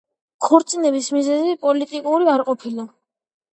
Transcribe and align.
ქორწინების 0.45 1.09
მიზეზი 1.17 1.53
პოლიტიკური 1.67 2.35
არ 2.35 2.47
ყოფილა. 2.51 2.91